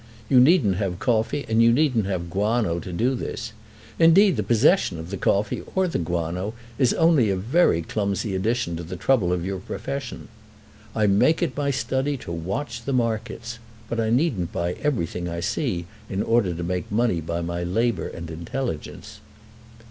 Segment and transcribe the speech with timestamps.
[0.29, 3.53] You needn't have coffee and you needn't have guano to do this.
[3.99, 8.75] Indeed the possession of the coffee or the guano is only a very clumsy addition
[8.77, 10.27] to the trouble of your profession.
[10.95, 15.39] I make it my study to watch the markets; but I needn't buy everything I
[15.39, 19.19] see in order to make money by my labour and intelligence."